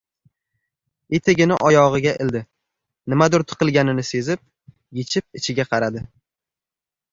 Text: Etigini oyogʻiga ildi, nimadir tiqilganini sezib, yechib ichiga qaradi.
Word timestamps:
Etigini 1.17 1.57
oyogʻiga 1.69 2.13
ildi, 2.25 2.41
nimadir 3.15 3.45
tiqilganini 3.53 4.07
sezib, 4.09 4.43
yechib 5.03 5.41
ichiga 5.43 5.71
qaradi. 5.73 6.07